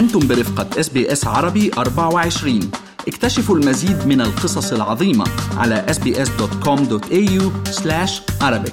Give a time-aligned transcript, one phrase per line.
[0.00, 2.70] أنتم برفقة SBS عربي 24
[3.08, 5.24] اكتشفوا المزيد من القصص العظيمة
[5.56, 8.72] على sbs.com.au/arabic.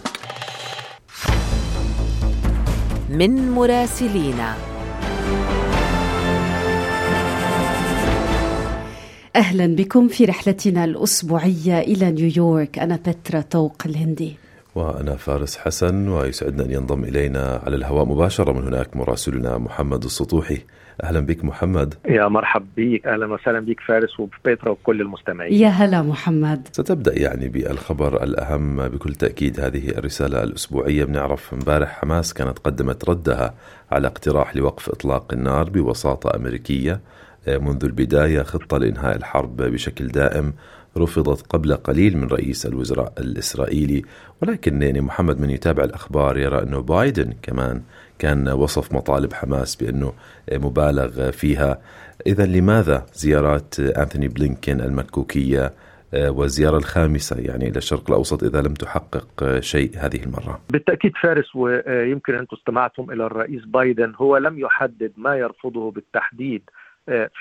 [3.09, 4.55] من مراسلينا.
[9.35, 12.79] أهلا بكم في رحلتنا الأسبوعية إلى نيويورك.
[12.79, 14.35] أنا بترا طوق الهندي.
[14.75, 18.51] وأنا فارس حسن ويسعدنا أن ينضم إلينا على الهواء مباشرة.
[18.51, 20.61] من هناك مراسلنا محمد السطوحي.
[21.03, 21.93] أهلا بك محمد.
[22.09, 25.53] يا مرحب بك أهلا وسهلا بك فارس وبيترا وكل المستمعين.
[25.53, 26.67] يا هلا محمد.
[26.71, 29.59] ستبدأ يعني بالخبر الأهم بكل تأكيد.
[29.59, 33.53] هذه الرسالة الأسبوعية بنعرف امبارح حماس كانت قدمت ردها
[33.91, 36.99] على اقتراح لوقف إطلاق النار بوساطة أمريكية
[37.47, 40.53] منذ البداية خطة لإنهاء الحرب بشكل دائم
[40.97, 44.01] رفضت قبل قليل من رئيس الوزراء الإسرائيلي
[44.41, 47.81] ولكن يعني محمد من يتابع الأخبار يرى أنه بايدن كمان
[48.19, 50.13] كان وصف مطالب حماس بأنه
[50.51, 51.81] مبالغ فيها.
[52.27, 55.73] إذا لماذا زيارات أنثوني بلينكين المكوكية
[56.13, 62.35] والزيارة الخامسة يعني إلى الشرق الأوسط إذا لم تحقق شيء هذه المرة؟ بالتأكيد فارس ويمكن
[62.35, 66.61] أنتم استمعتم إلى الرئيس بايدن هو لم يحدد ما يرفضه بالتحديد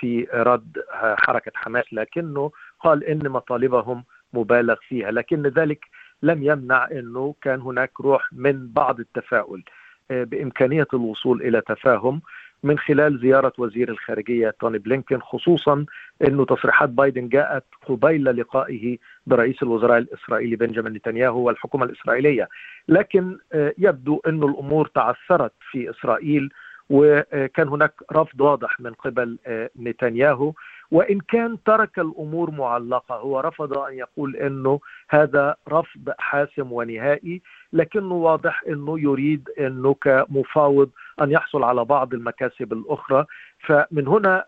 [0.01, 0.77] في رد
[1.17, 5.85] حركة حماس لكنه قال إن مطالبهم مبالغ فيها لكن ذلك
[6.23, 9.63] لم يمنع أنه كان هناك روح من بعض التفاؤل
[10.11, 12.23] بإمكانية الوصول إلى تفاهم
[12.63, 15.87] من خلال زيارة وزير الخارجية توني بلينكين خصوصا
[16.27, 22.49] أنه تصريحات بايدن جاءت قبيل لقائه برئيس الوزراء الإسرائيلي بنجامين نتنياهو والحكومة الإسرائيلية.
[22.89, 23.39] لكن
[23.79, 26.51] يبدو أن الأمور تعثرت في إسرائيل
[26.91, 29.39] وكان هناك رفض واضح من قبل
[29.81, 30.53] نتنياهو.
[30.91, 38.15] وإن كان ترك الأمور معلقة هو رفض أن يقول إنه هذا رفض حاسم ونهائي لكنه
[38.15, 40.91] واضح إنه يريد إنه كمفاوض
[41.23, 43.27] أن يحصل على بعض المكاسب الأخرى.
[43.59, 44.45] فمن هنا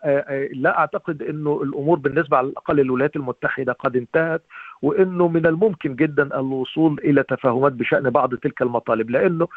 [0.53, 4.41] لا أعتقد إنه الأمور بالنسبة على الأقل للولايات المتحدة قد انتهت
[4.81, 9.09] وإنه من الممكن جدا الوصول إلى تفاهمات بشأن بعض تلك المطالب.
[9.09, 9.47] لأنه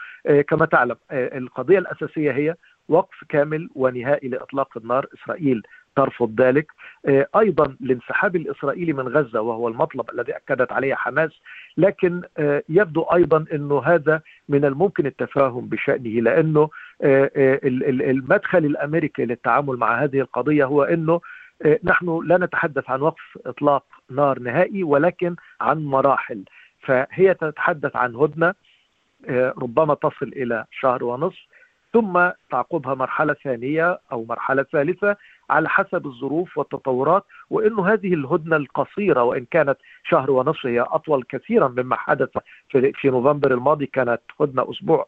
[0.48, 2.54] كما تعلم القضية الأساسية هي
[2.88, 5.62] وقف كامل ونهائي لإطلاق النار إسرائيل.
[5.96, 6.66] ترفض ذلك.
[7.36, 11.30] أيضا الانسحاب الإسرائيلي من غزة وهو المطلب الذي أكدت عليه حماس
[11.76, 12.22] لكن
[12.68, 16.68] يبدو أيضا إنه هذا من الممكن التفاهم بشأنه لأنه
[17.02, 21.20] المدخل الأمريكي للتعامل مع هذه القضية هو إنه
[21.84, 26.44] نحن لا نتحدث عن وقف إطلاق نار نهائي ولكن عن مراحل.
[26.80, 28.54] فهي تتحدث عن هدنة
[29.62, 31.46] ربما تصل إلى شهر ونصف
[31.92, 35.16] ثم تعقبها مرحلة ثانية أو مرحلة ثالثة
[35.52, 41.68] على حسب الظروف والتطورات وأنه هذه الهدنة القصيرة وإن كانت شهر ونصف هي أطول كثيرا
[41.68, 42.28] مما حدث
[42.68, 45.06] في, في نوفمبر الماضي كانت هدنة أسبوع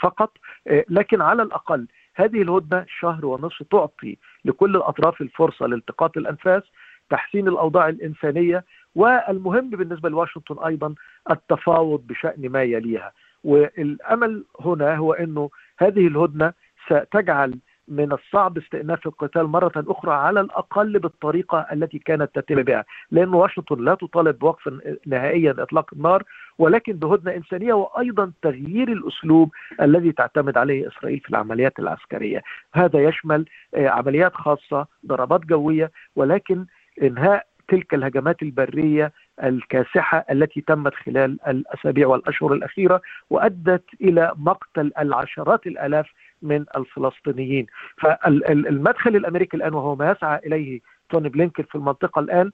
[0.00, 0.32] فقط.
[0.88, 6.62] لكن على الأقل هذه الهدنة شهر ونصف تعطي لكل الأطراف الفرصة لالتقاط الأنفاس
[7.10, 8.64] تحسين الأوضاع الإنسانية
[8.94, 10.94] والمهم بالنسبة لواشنطن أيضا
[11.30, 13.12] التفاوض بشأن ما يليها.
[13.44, 16.52] والأمل هنا هو أنه هذه الهدنة
[16.86, 17.58] ستجعل
[17.88, 23.84] من الصعب استئناف القتال مرة أخرى على الأقل بالطريقة التي كانت تتم بها لأن واشنطن
[23.84, 24.70] لا تطالب بوقف
[25.06, 26.22] نهائيا إطلاق النار
[26.58, 32.42] ولكن بهدنة إنسانية وأيضا تغيير الأسلوب الذي تعتمد عليه إسرائيل في العمليات العسكرية.
[32.74, 33.46] هذا يشمل
[33.76, 36.66] عمليات خاصة ضربات جوية ولكن
[37.02, 39.12] إنهاء تلك الهجمات البرية
[39.44, 46.06] الكاسحة التي تمت خلال الأسابيع والأشهر الأخيرة وأدت إلى مقتل العشرات الآلاف
[46.42, 47.66] من الفلسطينيين.
[47.98, 50.80] فالمدخل الأمريكي الآن وهو ما يسعى إليه
[51.10, 52.50] توني بلينكن في المنطقة الآن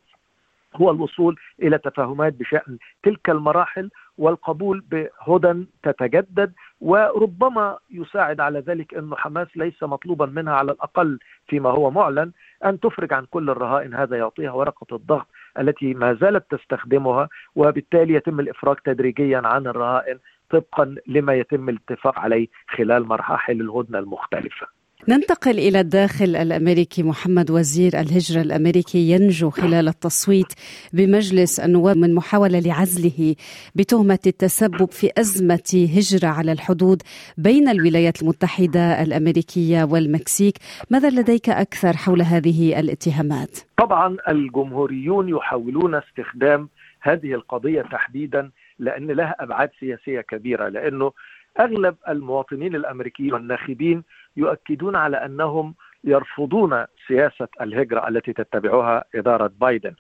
[0.77, 9.17] هو الوصول إلى تفاهمات بشأن تلك المراحل والقبول بهدى تتجدد وربما يساعد على ذلك انه
[9.17, 12.33] حماس ليس مطلوبا منها على الأقل فيما هو معلن
[12.65, 15.27] أن تفرج عن كل الرهائن هذا يعطيها ورقة الضغط
[15.59, 20.19] التي ما زالت تستخدمها وبالتالي يتم الإفراج تدريجيا عن الرهائن
[20.51, 24.82] طبقا لما يتم الاتفاق عليه خلال مراحل الهدنة المختلفة.
[25.09, 30.53] ننتقل إلى الداخل الأمريكي محمد وزير الهجرة الأمريكي ينجو خلال التصويت
[30.93, 33.35] بمجلس النواب من محاولة لعزله
[33.75, 37.03] بتهمة التسبب في أزمة هجرة على الحدود
[37.39, 40.59] بين الولايات المتحدة الأمريكية والمكسيك
[40.91, 46.69] ماذا لديك أكثر حول هذه الاتهامات؟ طبعا الجمهوريون يحاولون استخدام
[47.01, 51.13] هذه القضية تحديدا لأن لها أبعاد سياسية كبيرة لأنه
[51.61, 54.03] أغلب المواطنين الأمريكيين والناخبين
[54.37, 55.75] يؤكدون على أنهم
[56.05, 59.95] يرفضون سياسة الهجرة التي تتبعها إدارة بايدن.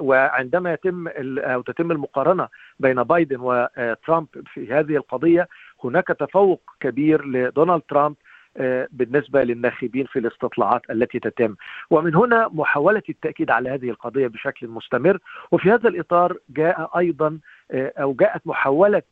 [0.00, 1.08] وعندما يتم
[1.38, 2.48] أو تتم المقارنة
[2.80, 5.48] بين بايدن وترامب في هذه القضية
[5.84, 8.16] هناك تفوق كبير لدونالد ترامب
[8.90, 11.56] بالنسبة للناخبين في الاستطلاعات التي تتم.
[11.90, 15.18] ومن هنا محاولة التأكيد على هذه القضية بشكل مستمر.
[15.50, 17.38] وفي هذا الإطار جاء أيضا
[17.72, 19.02] أو جاءت محاولة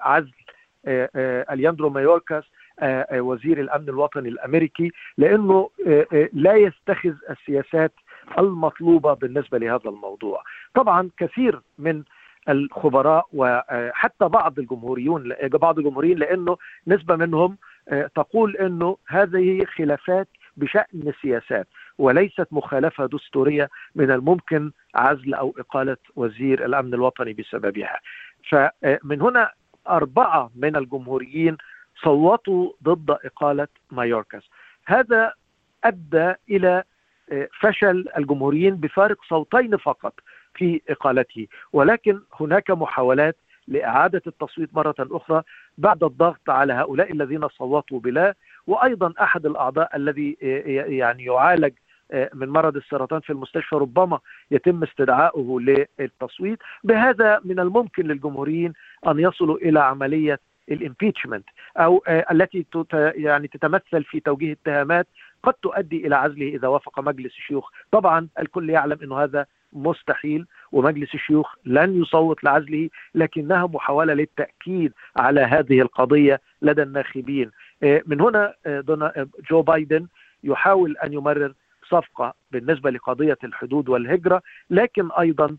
[0.00, 0.32] عزل
[0.86, 2.44] ألياندرو مايوركاس
[3.12, 5.70] وزير الأمن الوطني الأمريكي لأنه
[6.32, 7.92] لا يتخذ السياسات
[8.38, 10.42] المطلوبة بالنسبة لهذا الموضوع.
[10.74, 12.02] طبعا كثير من
[12.48, 16.56] الخبراء وحتى بعض الجمهوريون بعض الجمهوريين لأنه
[16.86, 17.58] نسبة منهم
[18.14, 21.68] تقول إنه هذه خلافات بشأن السياسات
[21.98, 28.00] وليست مخالفة دستورية من الممكن عزل أو إقالة وزير الأمن الوطني بسببها.
[28.48, 29.50] فمن هنا
[29.88, 31.56] أربعة من الجمهوريين
[32.04, 34.42] صوتوا ضد إقالة مايوركاس.
[34.86, 35.32] هذا
[35.84, 36.82] أدى إلى
[37.60, 40.14] فشل الجمهوريين بفارق صوتين فقط
[40.54, 43.36] في إقالته ولكن هناك محاولات
[43.68, 45.42] لإعادة التصويت مرة أخرى
[45.78, 48.34] بعد الضغط على هؤلاء الذين صوتوا بلا
[48.66, 50.36] وأيضا أحد الأعضاء الذي
[50.88, 51.72] يعني يعالج
[52.34, 54.18] من مرض السرطان في المستشفى ربما
[54.50, 55.58] يتم استدعائه
[55.98, 58.72] للتصويت بهذا من الممكن للجمهوريين
[59.06, 60.38] أن يصلوا إلى عملية
[60.70, 61.44] الامبيتشمنت
[61.76, 65.06] أو التي يعني تتمثل في توجيه اتهامات
[65.42, 67.70] قد تؤدي إلى عزله إذا وافق مجلس الشيوخ.
[67.90, 75.40] طبعا الكل يعلم إنه هذا مستحيل ومجلس الشيوخ لن يصوت لعزله لكنها محاولة للتأكيد على
[75.40, 77.50] هذه القضية لدى الناخبين.
[77.82, 78.54] من هنا
[79.50, 80.06] جو بايدن
[80.44, 81.52] يحاول أن يمرر
[81.88, 85.56] صفقة بالنسبة لقضية الحدود والهجرة لكن أيضا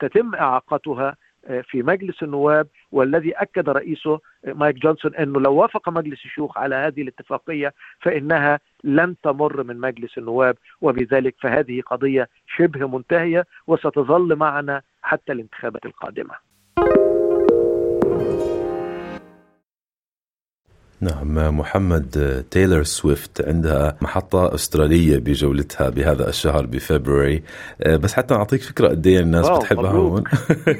[0.00, 1.16] تتم إعاقتها
[1.46, 7.02] في مجلس النواب والذي أكد رئيسه مايك جونسون إنه لو وافق مجلس الشيوخ على هذه
[7.02, 15.32] الاتفاقية فإنها لن تمر من مجلس النواب وبذلك فهذه قضية شبه منتهية وستظل معنا حتى
[15.32, 16.45] الانتخابات القادمة.
[21.00, 27.42] نعم محمد تايلور سويفت عندها محطة أسترالية بجولتها بهذا الشهر بفبراير.
[27.86, 30.24] بس حتى أعطيك فكرة قد إيه الناس بتحبها هون.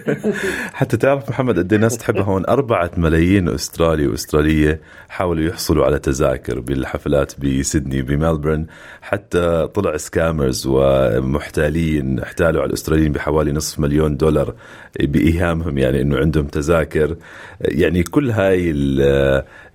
[0.78, 2.46] حتى تعرف محمد قد الناس تحبها هون.
[2.46, 8.66] أربعة ملايين أسترالي وأسترالية حاولوا يحصلوا على تذاكر بالحفلات بسيدني بملبورن
[9.02, 14.54] حتى طلع scammers ومحتالين احتالوا على الأستراليين بحوالي نصف مليون دولار
[15.00, 17.16] بإيهامهم يعني أنه عندهم تذاكر.
[17.60, 18.70] يعني كل هاي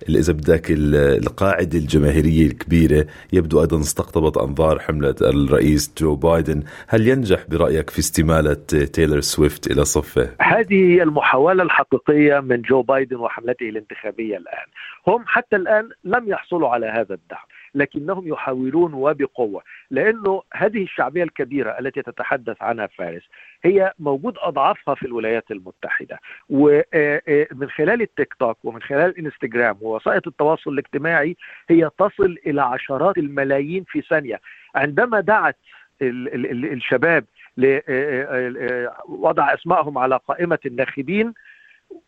[0.08, 6.62] إذا بدك القاعدة الجماهيرية الكبيرة يبدو أيضا استقطبت أنظار حملة الرئيس جو بايدن.
[6.88, 8.54] هل ينجح برأيك في استمالة
[8.92, 14.66] تايلور سويفت إلى صفه؟ هذه المحاولة الحقيقية من جو بايدن وحملته الانتخابية الآن.
[15.06, 17.46] هم حتى الآن لم يحصلوا على هذا الدعم.
[17.74, 19.62] لكنهم يحاولون وبقوة.
[19.90, 23.22] لأنه هذه الشعبية الكبيرة التي تتحدث عنها فارس
[23.64, 26.18] هي موجود أضعافها في الولايات المتحدة.
[26.50, 31.36] ومن خلال التيك توك ومن خلال الانستغرام ووسائل التواصل الاجتماعي
[31.68, 34.40] هي تصل إلى عشرات الملايين في ثانية.
[34.74, 35.56] عندما دعت
[36.02, 37.24] الشباب
[37.56, 41.34] لوضع اسمائهم على قائمة الناخبين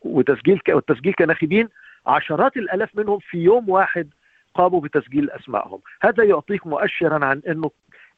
[0.03, 1.69] وتسجيل والتسجيل كناخبين
[2.07, 4.09] عشرات الألاف منهم في يوم واحد
[4.55, 5.79] قاموا بتسجيل أسمائهم.
[6.03, 7.71] هذا يعطيك مؤشرا عن إنه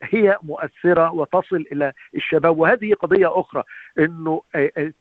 [0.02, 2.58] هي مؤثرة وتصل إلى الشباب.
[2.58, 3.62] وهذه قضية أخرى
[3.98, 4.42] إنه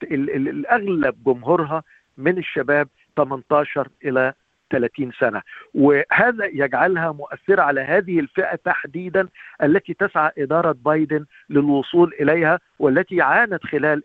[0.04, 1.84] الاغلب جمهورها
[2.18, 2.88] من الشباب
[3.18, 4.34] 18 إلى
[4.72, 5.42] 30 سنة.
[5.74, 9.28] وهذا يجعلها مؤثرة على هذه الفئة تحديدا
[9.64, 14.04] التي تسعى إدارة بايدن للوصول إليها والتي عانت خلال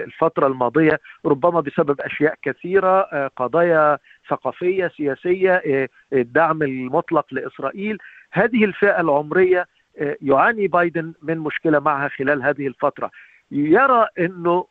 [0.00, 3.98] الفترة الماضية ربما بسبب أشياء كثيرة قضايا
[4.30, 5.62] ثقافية سياسية
[6.12, 7.98] الدعم المطلق لإسرائيل
[8.32, 9.66] هذه الفئة العمرية
[10.22, 13.10] يعاني بايدن من مشكلة معها خلال هذه الفترة
[13.50, 14.64] يرى إنه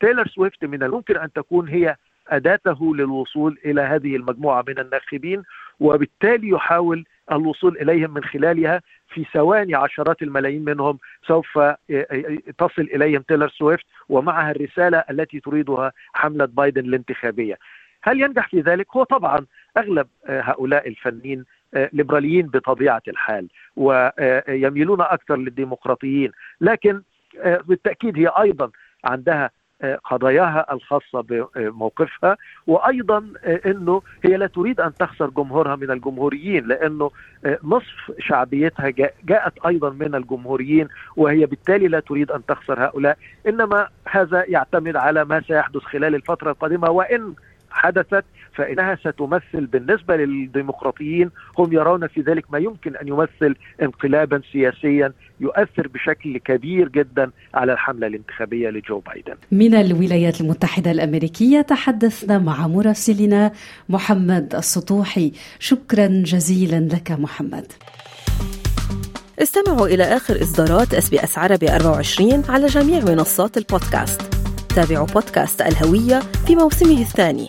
[0.00, 1.96] تايلور سويفت من الممكن أن تكون هي
[2.28, 5.42] أداته للوصول إلى هذه المجموعة من الناخبين
[5.80, 11.58] وبالتالي يحاول الوصول إليهم من خلالها في ثواني عشرات الملايين منهم سوف
[12.58, 17.58] تصل إليهم تايلور سويفت ومعها الرسالة التي تريدها حملة بايدن الانتخابية.
[18.06, 19.46] هل ينجح في ذلك؟ هو طبعا
[19.76, 21.44] أغلب هؤلاء الفنانين
[21.92, 27.02] ليبراليين بطبيعة الحال ويميلون أكثر للديمقراطيين، لكن
[27.44, 28.70] بالتأكيد هي أيضا
[29.04, 29.50] عندها
[30.04, 33.32] قضاياها الخاصة بموقفها وأيضا
[33.66, 37.10] أنه هي لا تريد أن تخسر جمهورها من الجمهوريين لأنه
[37.64, 38.92] نصف شعبيتها
[39.24, 43.18] جاءت أيضا من الجمهوريين وهي بالتالي لا تريد أن تخسر هؤلاء
[43.48, 47.34] إنما هذا يعتمد على ما سيحدث خلال الفترة القادمة وإن
[47.74, 48.24] حدثت
[48.56, 55.88] فإنها ستمثل بالنسبة للديمقراطيين هم يرون في ذلك ما يمكن أن يمثل انقلابا سياسيا يؤثر
[55.88, 59.34] بشكل كبير جدا على الحملة الانتخابية لجو بايدن.
[59.52, 63.52] من الولايات المتحدة الأمريكية تحدثنا مع مراسلنا
[63.88, 65.32] محمد السطوحي.
[65.58, 67.72] شكرا جزيلا لك محمد.
[69.42, 74.34] استمعوا إلى آخر إصدارات SBS عربي 24 على جميع منصات البودكاست.
[74.74, 77.48] تابعوا بودكاست الهوية في موسمه الثاني.